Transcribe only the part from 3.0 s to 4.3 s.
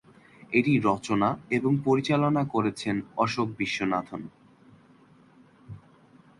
Ashok Viswanathan.